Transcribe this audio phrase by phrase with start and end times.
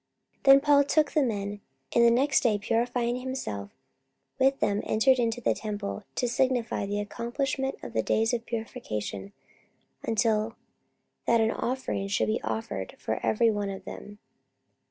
[0.37, 1.61] 44:021:026 Then Paul took the men,
[1.93, 3.69] and the next day purifying himself
[4.39, 9.31] with them entered into the temple, to signify the accomplishment of the days of purification,
[10.01, 10.55] until
[11.27, 14.17] that an offering should be offered for every one of them.